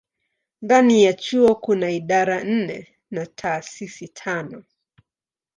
[0.61, 4.63] Ndani ya chuo kuna idara nne na taasisi tano.